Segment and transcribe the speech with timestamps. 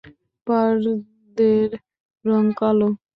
[0.47, 1.69] পারদের
[2.25, 2.89] রং কালো?